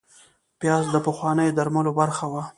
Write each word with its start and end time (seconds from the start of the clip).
پیاز 0.59 0.85
د 0.91 0.95
پخوانیو 1.05 1.55
درملو 1.57 1.91
برخه 1.99 2.25
وه 2.31 2.43